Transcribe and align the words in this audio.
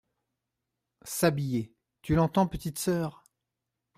S'habiller, 1.03 1.75
tu 2.01 2.15
l'entends, 2.15 2.47
petite 2.47 2.79
soeur! 2.79 3.23